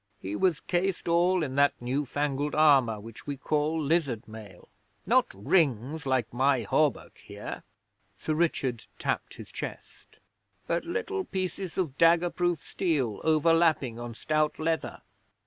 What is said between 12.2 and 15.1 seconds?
proof steel overlapping on stout leather.